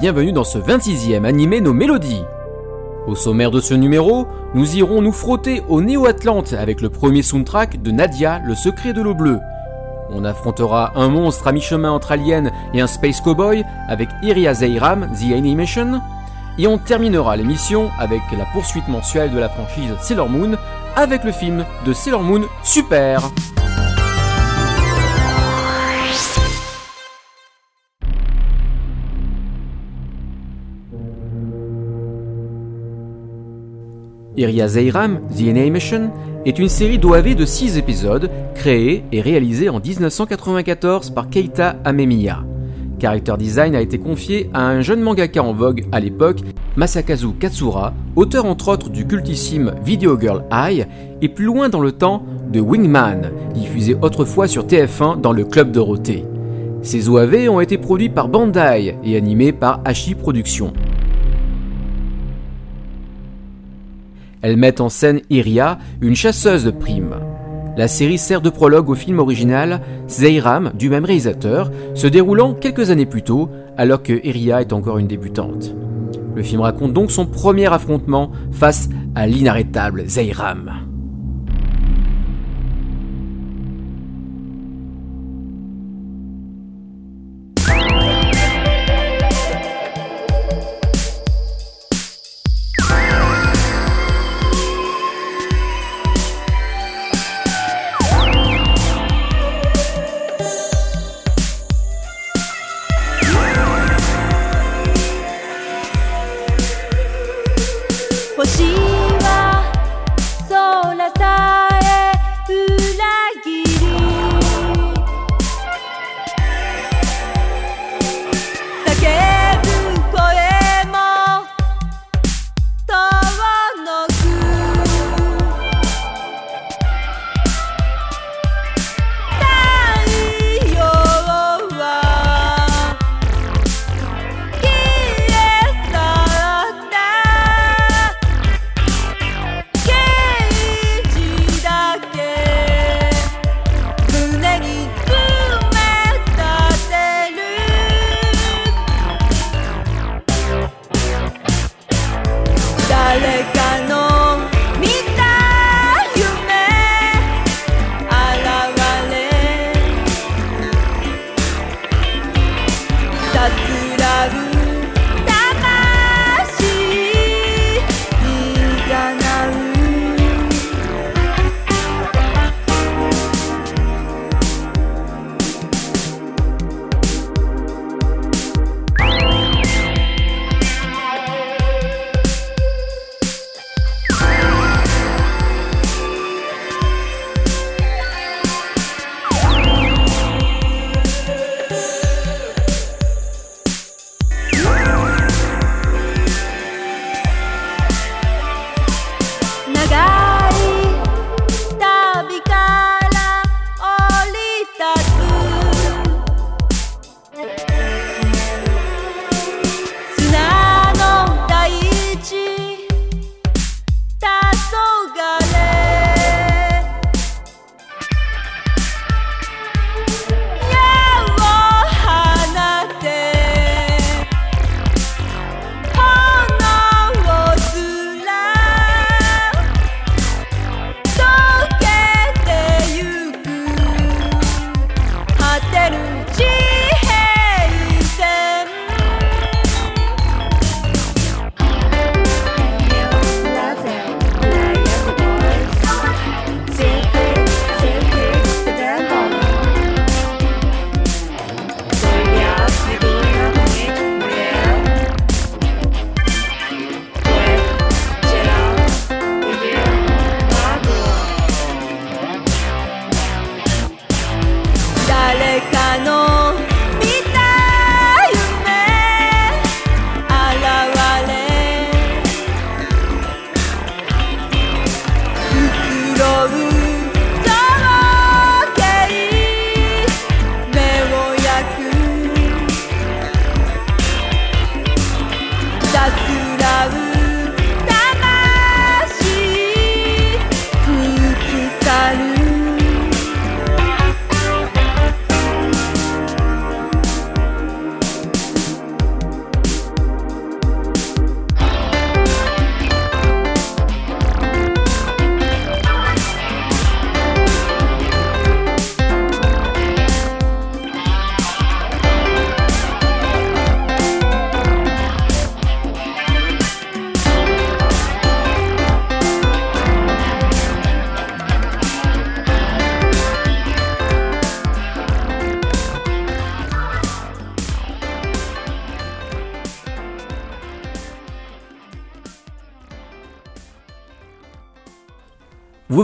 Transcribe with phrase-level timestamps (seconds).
[0.00, 2.22] Bienvenue dans ce 26e animé Nos Mélodies.
[3.08, 7.82] Au sommaire de ce numéro, nous irons nous frotter au Néo-Atlante avec le premier soundtrack
[7.82, 9.40] de Nadia, le secret de l'eau bleue.
[10.10, 15.10] On affrontera un monstre à mi-chemin entre Alien et un Space Cowboy avec Iria Zeiram,
[15.14, 16.00] The Animation.
[16.60, 20.56] Et on terminera l'émission avec la poursuite mensuelle de la franchise Sailor Moon
[20.94, 23.32] avec le film de Sailor Moon Super.
[34.38, 36.12] Iria Zeiram, The Animation,
[36.46, 42.44] est une série d'OAV de 6 épisodes, créée et réalisée en 1994 par Keita Amemiya.
[43.00, 46.38] Character Design a été confié à un jeune mangaka en vogue à l'époque,
[46.76, 50.86] Masakazu Katsura, auteur entre autres du cultissime Video Girl Eye,
[51.20, 52.22] et plus loin dans le temps
[52.52, 56.24] de Wingman, diffusé autrefois sur TF1 dans le Club Dorothée.
[56.82, 60.72] Ces OAV ont été produits par Bandai et animés par Hachi Productions.
[64.42, 67.16] Elles mettent en scène Iria, une chasseuse de primes.
[67.76, 72.90] La série sert de prologue au film original Zeiram du même réalisateur, se déroulant quelques
[72.90, 75.74] années plus tôt, alors que Iria est encore une débutante.
[76.34, 80.72] Le film raconte donc son premier affrontement face à l'inarrêtable Zeiram.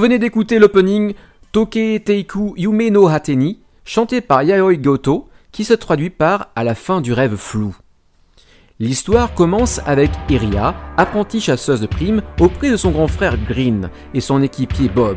[0.04, 1.14] Venez d'écouter l'opening
[1.50, 6.74] Toke Teiku Yume no Hateni, chanté par Yayoi Goto, qui se traduit par À la
[6.74, 7.74] fin du rêve flou.
[8.78, 14.20] L'histoire commence avec Iria, apprentie chasseuse de primes, auprès de son grand frère Green et
[14.20, 15.16] son équipier Bob.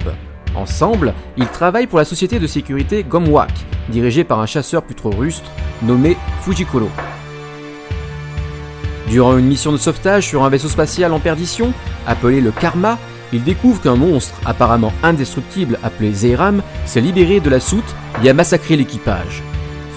[0.55, 3.51] Ensemble, ils travaillent pour la société de sécurité Gomwak,
[3.89, 5.51] dirigée par un chasseur plus trop rustre
[5.81, 6.87] nommé Fujikuro.
[9.09, 11.73] Durant une mission de sauvetage sur un vaisseau spatial en perdition,
[12.05, 12.97] appelé le Karma,
[13.33, 18.33] ils découvrent qu'un monstre apparemment indestructible appelé Zeiram s'est libéré de la soute et a
[18.33, 19.43] massacré l'équipage.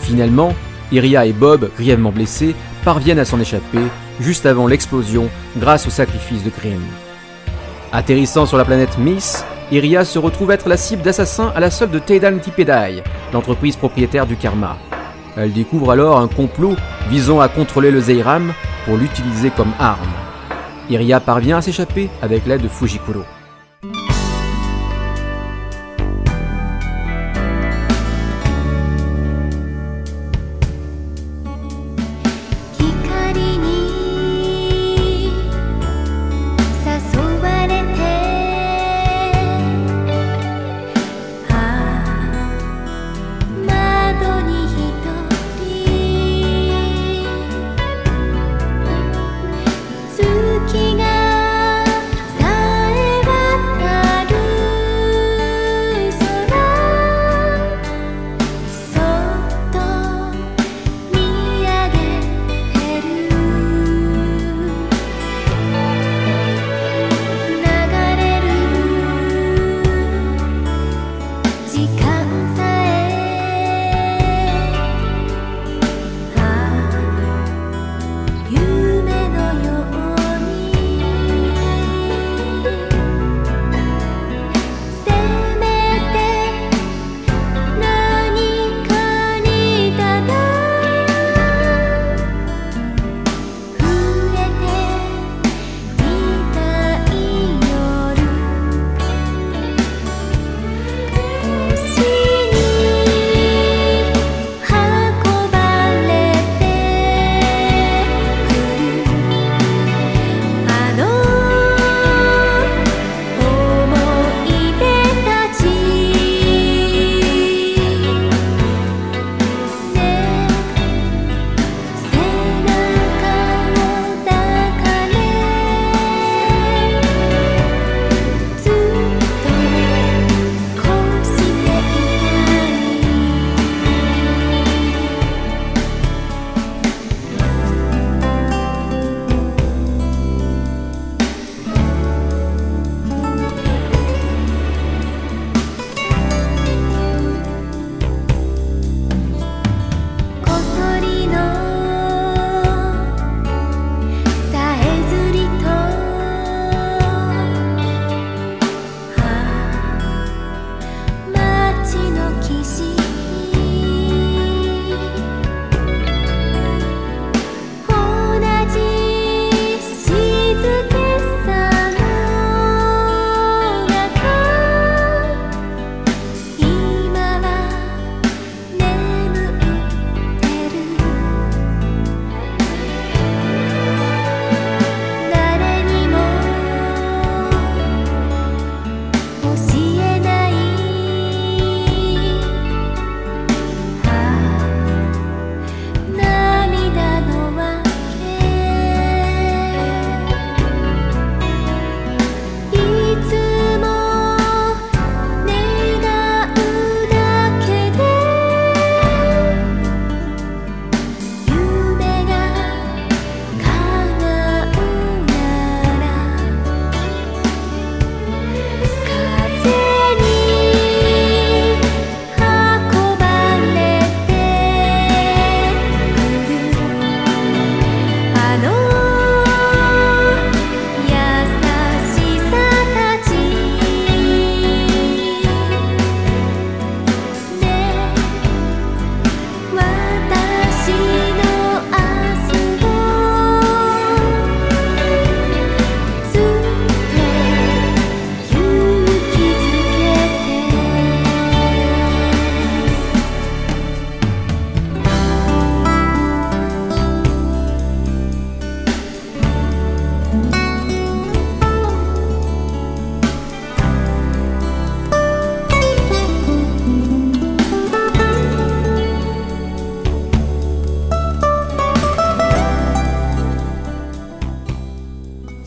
[0.03, 0.55] Finalement,
[0.93, 2.55] Iria et Bob, grièvement blessés,
[2.85, 3.83] parviennent à s'en échapper
[4.21, 5.29] juste avant l'explosion
[5.59, 6.81] grâce au sacrifice de Green.
[7.93, 11.93] Atterrissant sur la planète Miss, Iria se retrouve être la cible d'assassins à la solde
[11.93, 14.77] de Teidan Tipedai, l'entreprise propriétaire du Karma.
[15.37, 16.75] Elle découvre alors un complot
[17.09, 18.53] visant à contrôler le Zeiram
[18.85, 20.30] pour l'utiliser comme arme.
[20.91, 23.23] Iria parvient à s'échapper avec l'aide de Fujikuro.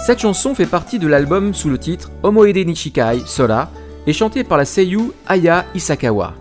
[0.05, 3.71] Cette chanson fait partie de l'album sous le titre Omoede Nishikai Sola
[4.05, 6.33] et chantée par la seiyuu Aya Isakawa.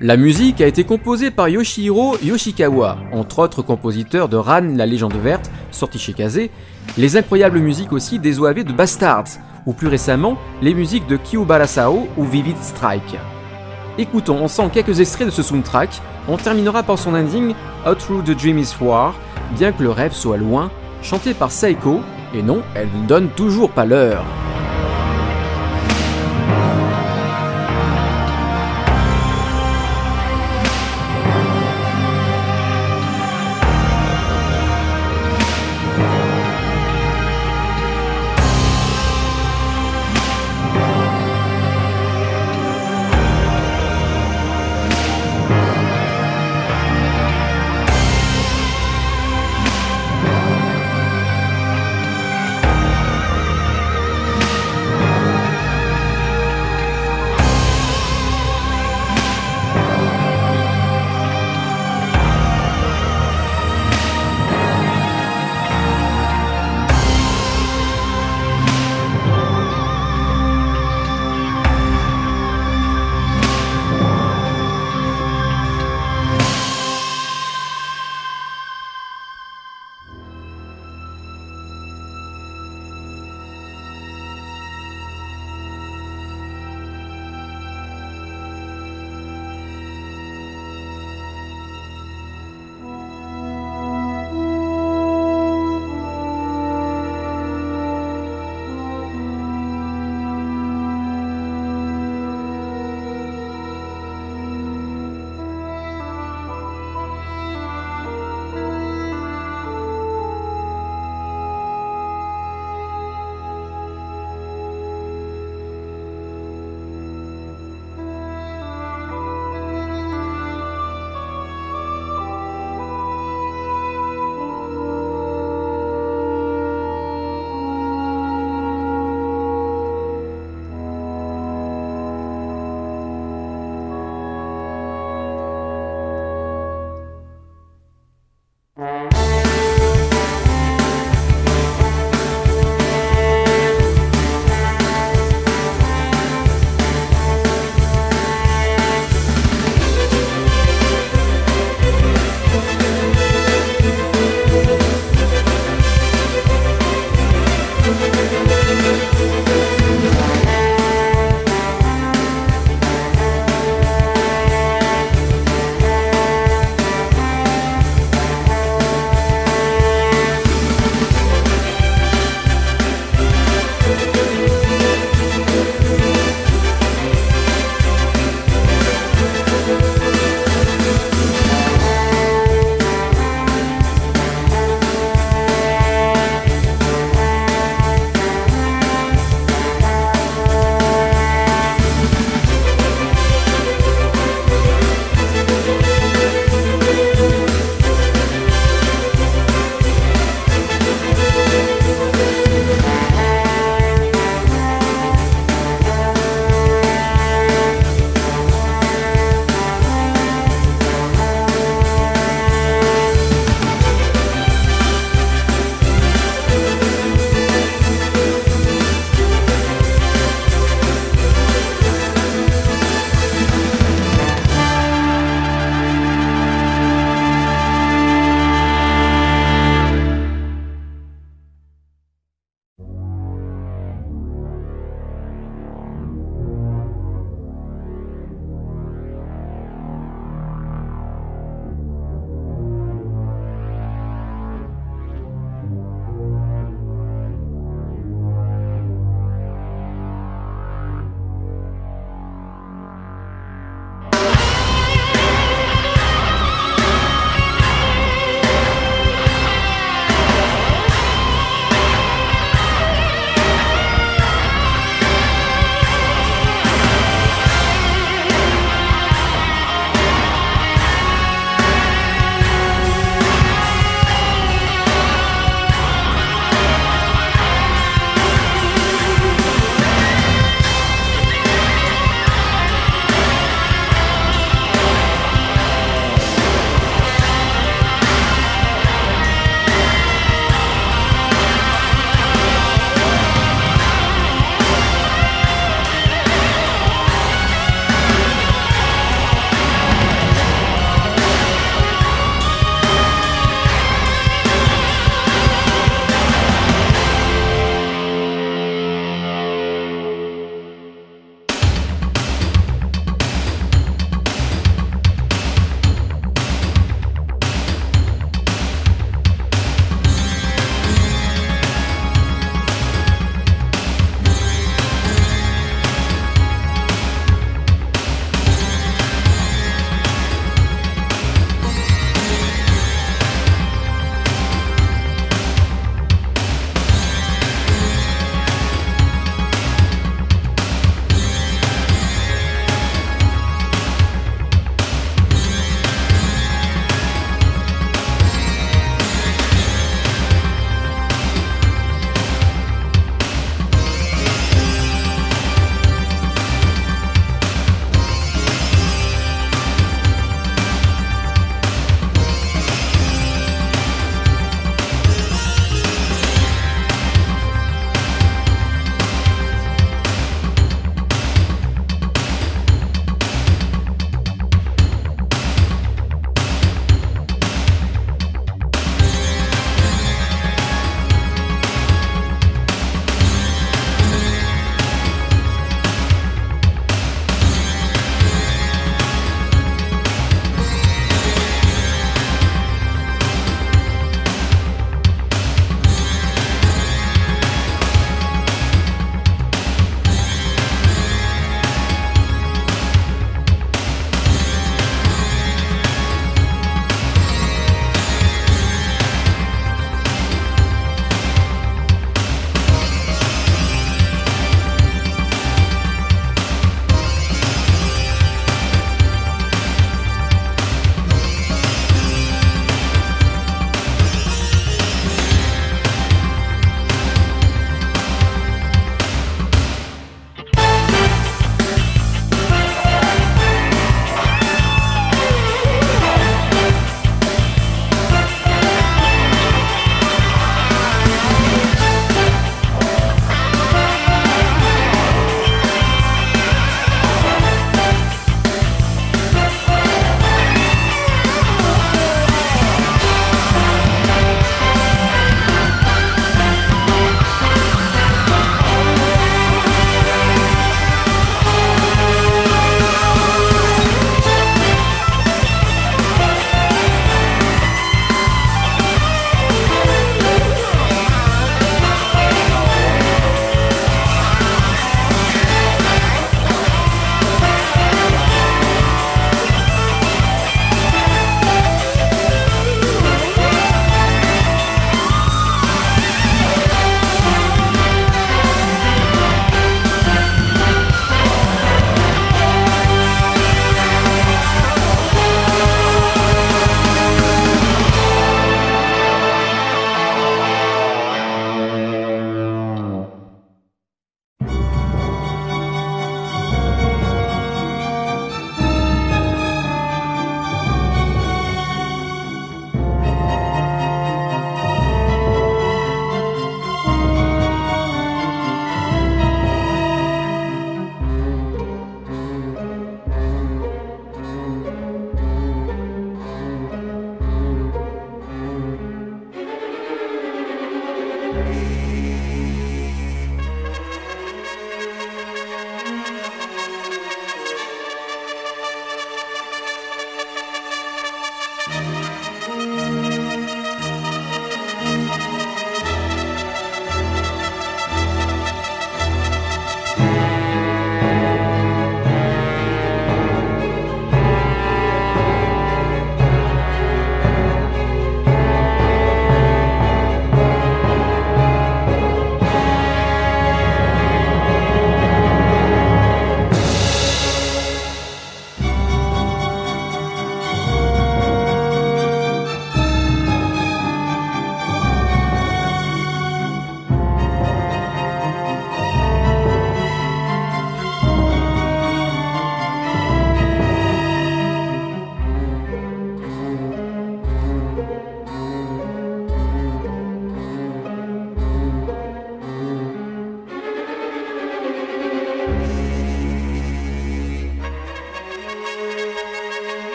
[0.00, 5.16] La musique a été composée par Yoshihiro Yoshikawa, entre autres compositeurs de Ran, la légende
[5.16, 6.50] verte, sorti chez Kaze,
[6.96, 9.28] les incroyables musiques aussi des OAV de Bastards,
[9.66, 13.16] ou plus récemment, les musiques de Kyubara Sao ou Vivid Strike.
[13.98, 17.54] Écoutons ensemble quelques extraits de ce soundtrack, on terminera par son ending
[17.86, 19.14] Out Through the Dream is War,
[19.56, 20.70] bien que le rêve soit loin,
[21.02, 22.00] chanté par Saiko,
[22.34, 24.24] et non, elle ne donne toujours pas l'heure.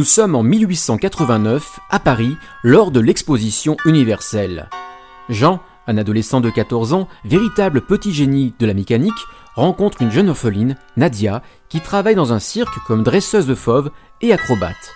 [0.00, 4.70] Nous sommes en 1889 à Paris lors de l'exposition universelle.
[5.28, 9.12] Jean, un adolescent de 14 ans, véritable petit génie de la mécanique,
[9.56, 13.90] rencontre une jeune orpheline, Nadia, qui travaille dans un cirque comme dresseuse de fauves
[14.22, 14.94] et acrobate.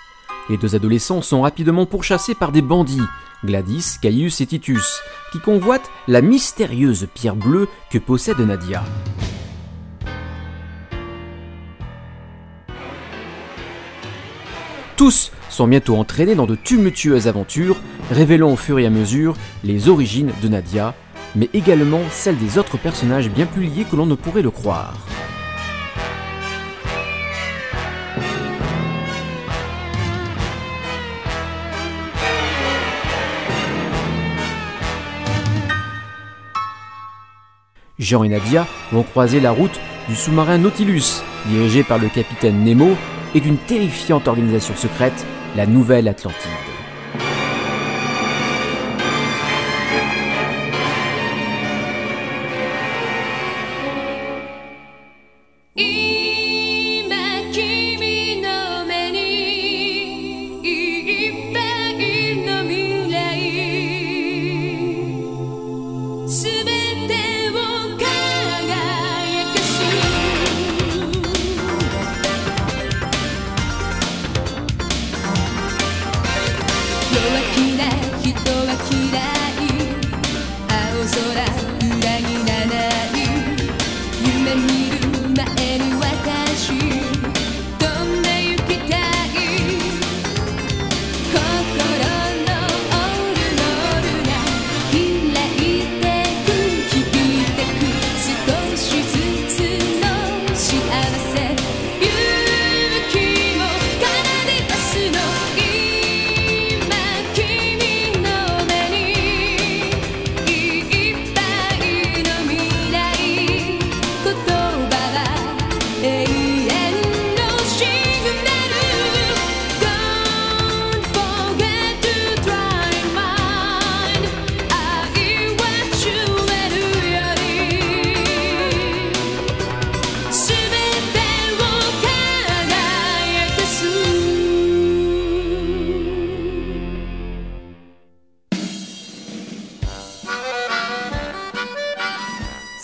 [0.49, 3.03] Les deux adolescents sont rapidement pourchassés par des bandits,
[3.45, 5.03] Gladys, Caius et Titus,
[5.33, 8.83] qui convoitent la mystérieuse pierre bleue que possède Nadia.
[14.97, 17.81] Tous sont bientôt entraînés dans de tumultueuses aventures,
[18.13, 19.35] révélant au fur et à mesure
[19.65, 20.95] les origines de Nadia,
[21.35, 24.95] mais également celles des autres personnages bien plus liés que l'on ne pourrait le croire.
[37.99, 42.97] Jean et Nadia vont croiser la route du sous-marin Nautilus, dirigé par le capitaine Nemo
[43.35, 45.27] et d'une terrifiante organisation secrète,
[45.57, 46.74] la Nouvelle Atlantide.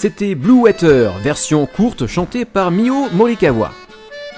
[0.01, 3.71] C'était Blue Water, version courte chantée par Mio Morikawa.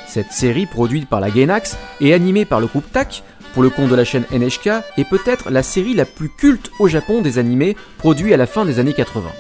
[0.09, 3.23] Cette série, produite par la Gainax et animée par le groupe TAC,
[3.55, 6.89] pour le compte de la chaîne NHK, est peut-être la série la plus culte au
[6.89, 9.31] Japon des animés produits à la fin des années 80.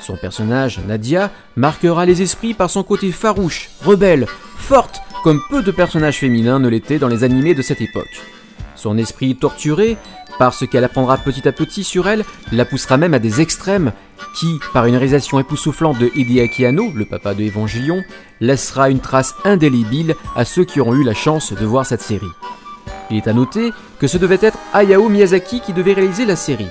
[0.00, 5.70] Son personnage, Nadia, marquera les esprits par son côté farouche, rebelle, forte, comme peu de
[5.70, 8.20] personnages féminins ne l'étaient dans les animés de cette époque.
[8.74, 9.96] Son esprit torturé,
[10.40, 13.92] par ce qu'elle apprendra petit à petit sur elle, la poussera même à des extrêmes
[14.34, 18.02] qui, par une réalisation époustouflante de Hideaki Anno, le papa de Evangelion,
[18.40, 22.26] laissera une trace indélébile à ceux qui auront eu la chance de voir cette série.
[23.10, 26.70] Il est à noter que ce devait être Hayao Miyazaki qui devait réaliser la série.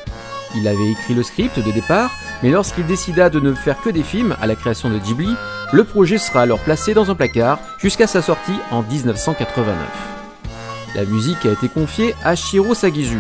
[0.56, 2.12] Il avait écrit le script de départ,
[2.44, 5.34] mais lorsqu'il décida de ne faire que des films à la création de Ghibli,
[5.72, 9.76] le projet sera alors placé dans un placard jusqu'à sa sortie en 1989.
[10.96, 13.20] La musique a été confiée à Shiro Sagizu,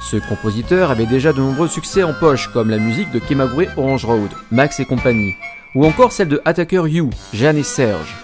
[0.00, 4.04] ce compositeur avait déjà de nombreux succès en poche, comme la musique de Kemagure Orange
[4.04, 5.34] Road, Max et compagnie,
[5.74, 8.16] ou encore celle de Attacker You, Jeanne et Serge.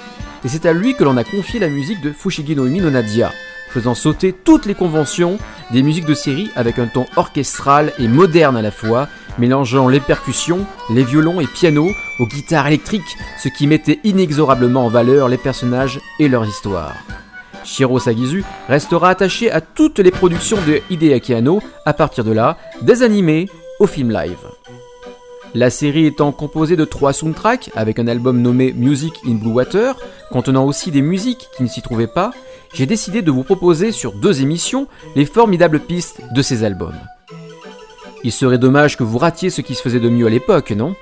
[0.45, 2.91] Et c'est à lui que l'on a confié la musique de Fushigi no Umi no
[2.91, 3.33] Nadia,
[3.71, 5.39] faisant sauter toutes les conventions
[5.71, 9.09] des musiques de série avec un ton orchestral et moderne à la fois,
[9.39, 14.89] mélangeant les percussions, les violons et pianos aux guitares électriques, ce qui mettait inexorablement en
[14.89, 16.95] valeur les personnages et leur histoire.
[17.67, 22.57] Shiro Sagizu restera attaché à toutes les productions de Hideaki Anno à partir de là,
[22.83, 23.49] des animés
[23.81, 24.39] au film live.
[25.55, 29.97] La série étant composée de trois soundtracks avec un album nommé Music in Blue Water,
[30.31, 32.33] contenant aussi des musiques qui ne s'y trouvaient pas,
[32.75, 36.99] j'ai décidé de vous proposer sur deux émissions les formidables pistes de ces albums.
[38.23, 40.95] Il serait dommage que vous ratiez ce qui se faisait de mieux à l'époque, non?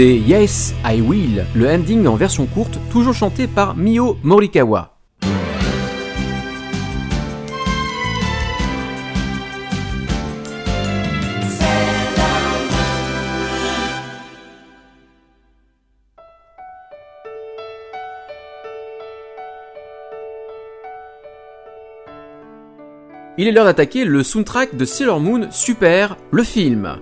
[0.00, 4.94] Yes, I Will, le ending en version courte, toujours chanté par Mio Morikawa.
[23.36, 27.00] Il est l'heure d'attaquer le soundtrack de Sailor Moon Super, le film.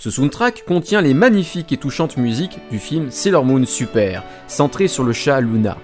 [0.00, 5.02] Ce soundtrack contient les magnifiques et touchantes musiques du film Sailor Moon Super, centré sur
[5.02, 5.76] le chat Luna.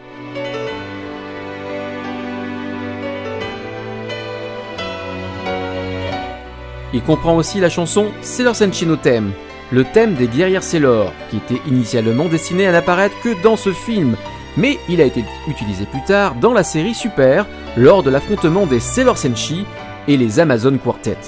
[6.93, 9.32] Il comprend aussi la chanson Sailor Senshi no Theme,
[9.73, 14.15] le thème des guerrières Sailor, qui était initialement destiné à n'apparaître que dans ce film,
[14.57, 18.78] mais il a été utilisé plus tard dans la série Super, lors de l'affrontement des
[18.78, 19.65] Sailor Senshi
[20.07, 21.19] et les Amazon Quartet.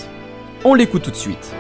[0.63, 1.53] On l'écoute tout de suite.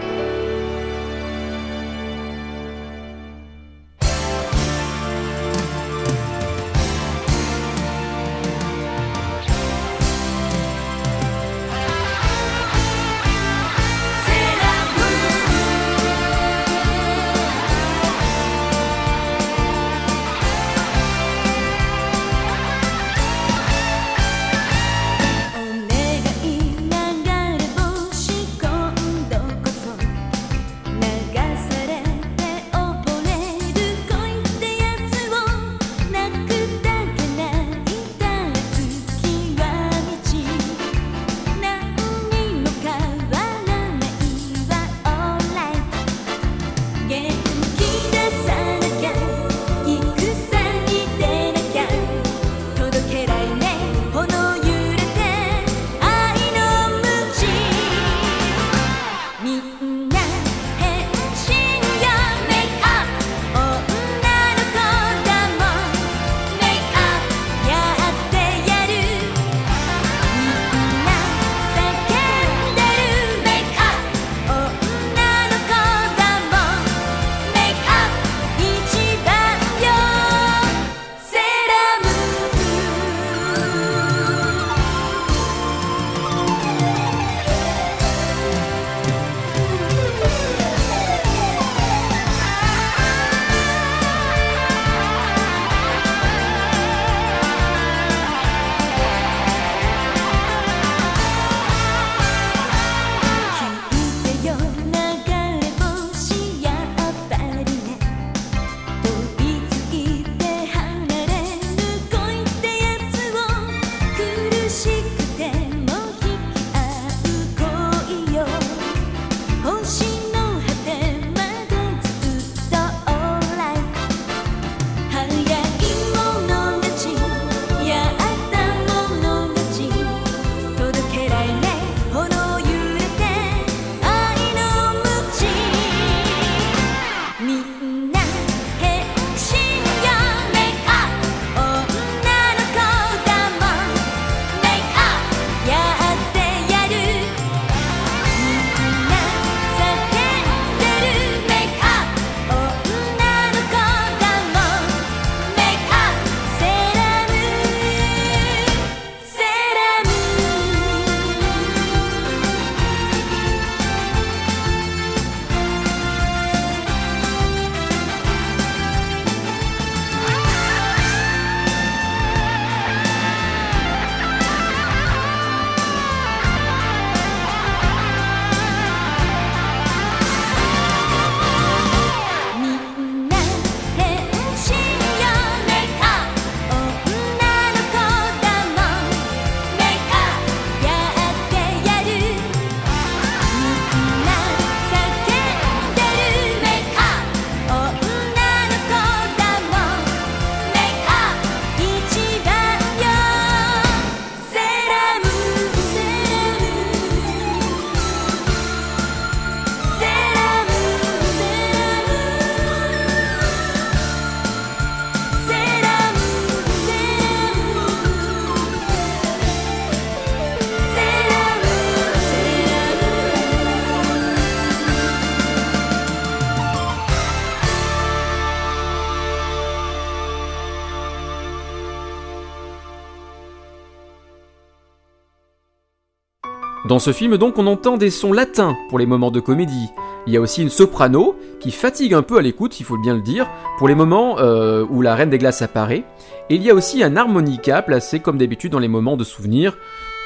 [236.89, 239.91] Dans ce film donc on entend des sons latins pour les moments de comédie.
[240.29, 243.15] Il y a aussi une soprano qui fatigue un peu à l'écoute, il faut bien
[243.15, 243.49] le dire,
[243.79, 246.05] pour les moments euh, où la Reine des Glaces apparaît.
[246.49, 249.77] Et il y a aussi un harmonica placé comme d'habitude dans les moments de souvenir,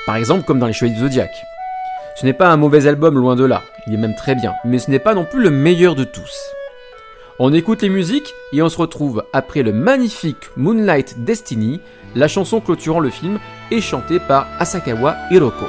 [0.06, 1.30] par exemple comme dans les Chevaliers du Zodiac.
[2.20, 4.78] Ce n'est pas un mauvais album, loin de là, il est même très bien, mais
[4.78, 6.34] ce n'est pas non plus le meilleur de tous.
[7.38, 11.80] On écoute les musiques et on se retrouve après le magnifique Moonlight Destiny,
[12.14, 13.38] la chanson clôturant le film
[13.70, 15.64] est chantée par Asakawa Hiroko.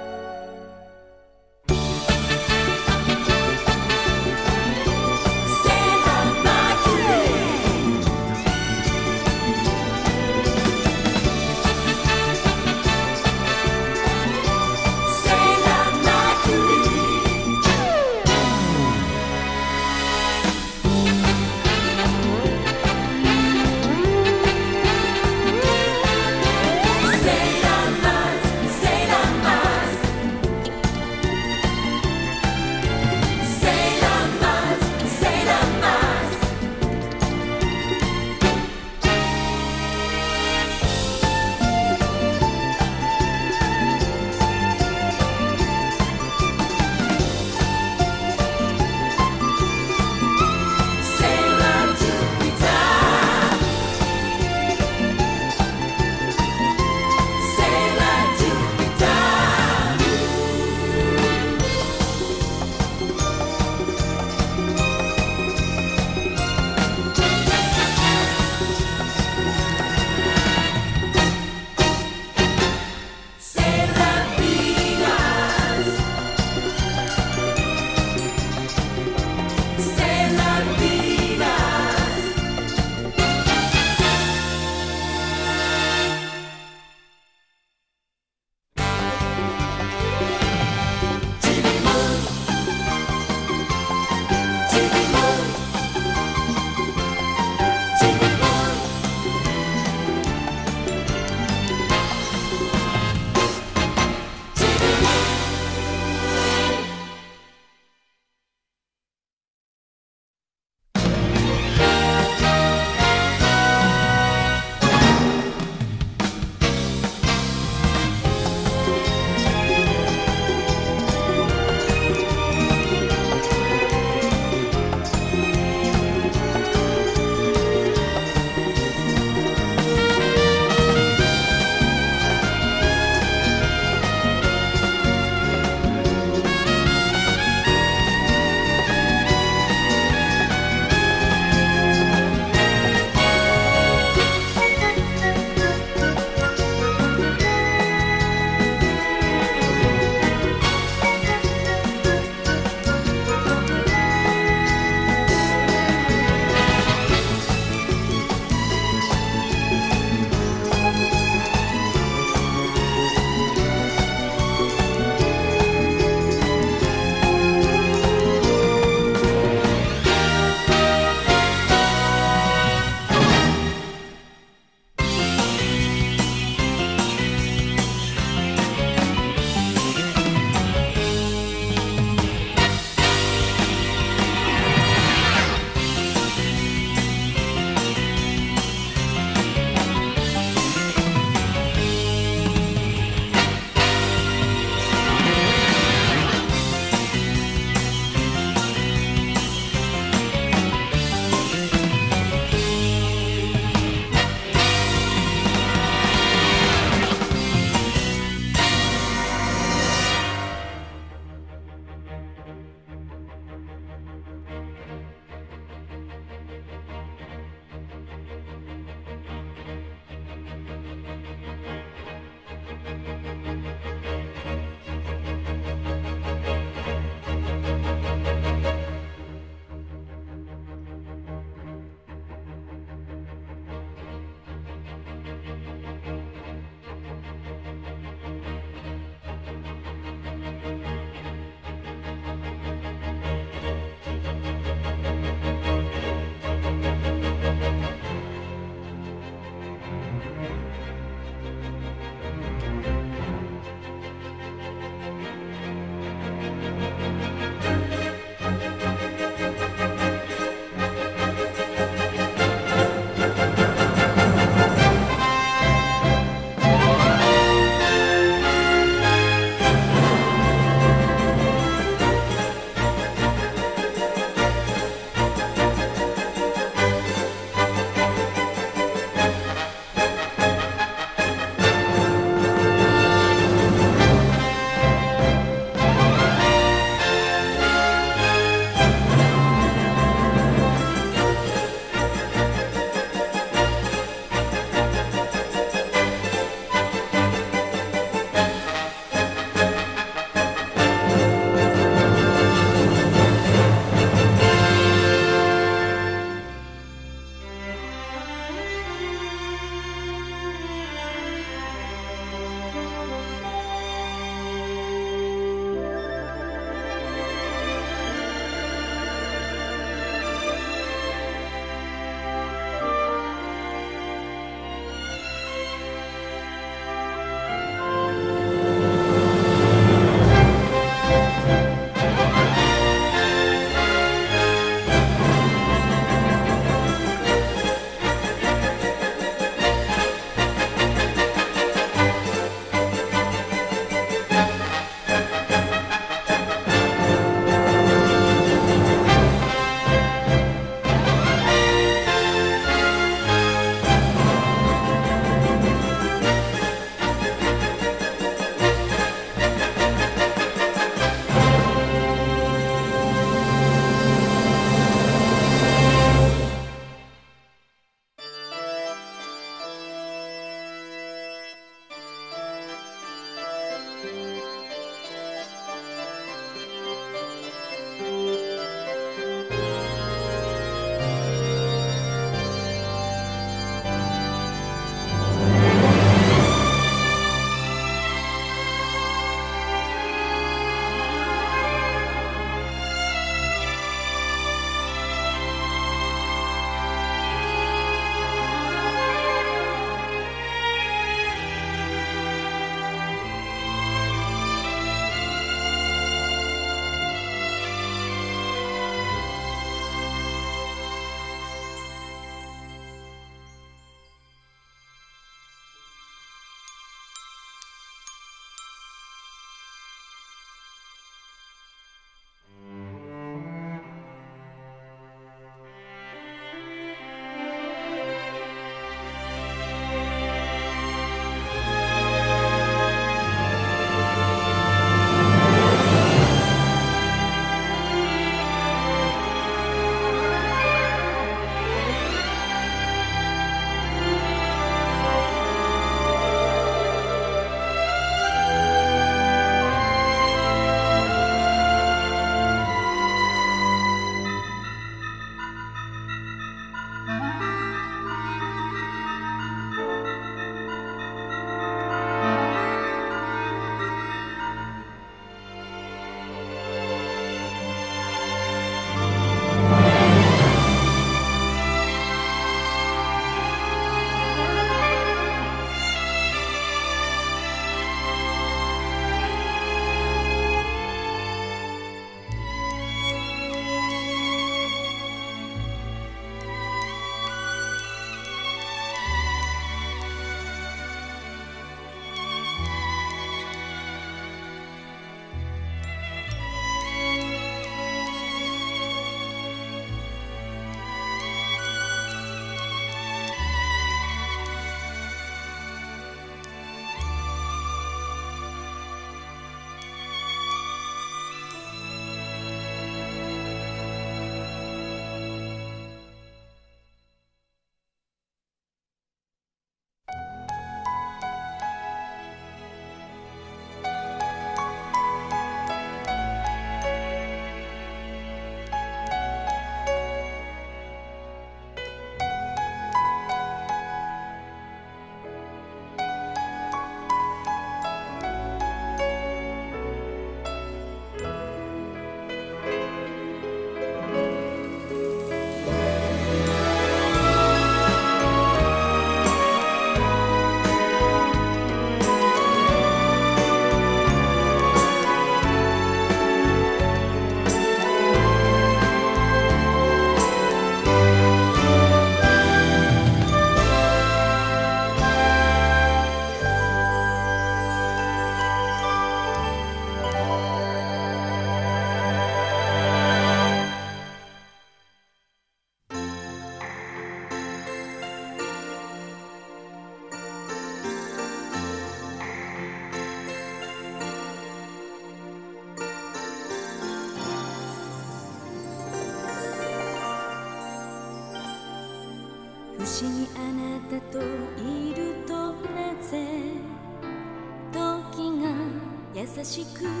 [599.51, 600.00] しく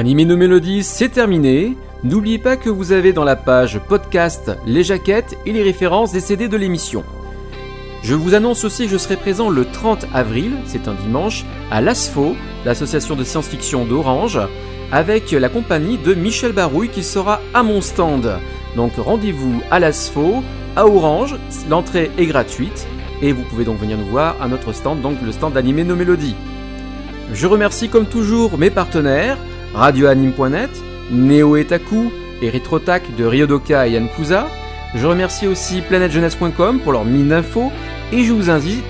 [0.00, 1.76] Animé nos mélodies, c'est terminé.
[2.04, 6.20] N'oubliez pas que vous avez dans la page podcast les jaquettes et les références des
[6.20, 7.04] CD de l'émission.
[8.02, 11.82] Je vous annonce aussi que je serai présent le 30 avril, c'est un dimanche, à
[11.82, 14.40] l'ASFO, l'association de science-fiction d'Orange,
[14.90, 18.38] avec la compagnie de Michel Barouille qui sera à mon stand.
[18.76, 20.42] Donc rendez-vous à l'ASFO,
[20.76, 21.36] à Orange,
[21.68, 22.86] l'entrée est gratuite
[23.20, 25.94] et vous pouvez donc venir nous voir à notre stand, donc le stand d'Animer nos
[25.94, 26.36] mélodies.
[27.34, 29.36] Je remercie comme toujours mes partenaires,
[29.74, 30.70] radioanime.net,
[31.10, 32.10] Neo Etaku
[32.42, 34.46] et Retrotac de Ryodoka et Yankuza.
[34.94, 37.70] Je remercie aussi planetjeunesse.com pour leur mine d'infos
[38.12, 38.84] et je vous invite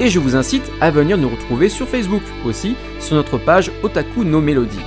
[0.00, 4.24] et je vous incite à venir nous retrouver sur Facebook aussi sur notre page Otaku
[4.24, 4.78] no Mélodies.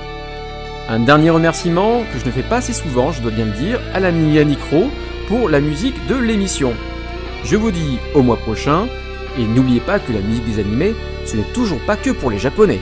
[0.88, 3.80] Un dernier remerciement que je ne fais pas assez souvent, je dois bien le dire,
[3.94, 4.90] à l'ami Yannick Rowe
[5.28, 6.72] pour la musique de l'émission.
[7.44, 8.86] Je vous dis au mois prochain
[9.38, 10.94] et n'oubliez pas que la musique des animés,
[11.24, 12.80] ce n'est toujours pas que pour les japonais.